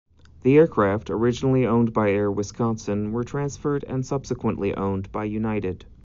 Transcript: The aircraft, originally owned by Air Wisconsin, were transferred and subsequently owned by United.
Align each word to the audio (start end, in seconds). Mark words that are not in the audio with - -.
The 0.41 0.57
aircraft, 0.57 1.11
originally 1.11 1.63
owned 1.67 1.93
by 1.93 2.09
Air 2.11 2.31
Wisconsin, 2.31 3.11
were 3.11 3.23
transferred 3.23 3.83
and 3.87 4.03
subsequently 4.03 4.73
owned 4.75 5.11
by 5.11 5.25
United. 5.25 5.85